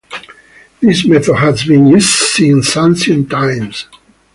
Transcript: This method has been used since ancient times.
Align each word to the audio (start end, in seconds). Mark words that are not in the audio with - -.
This 0.81 1.05
method 1.05 1.35
has 1.35 1.63
been 1.63 1.85
used 1.85 2.09
since 2.09 2.75
ancient 2.75 3.29
times. 3.29 3.85